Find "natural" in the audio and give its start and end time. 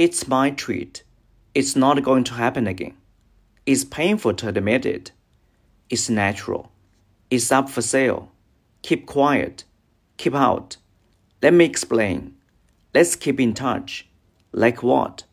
6.08-6.72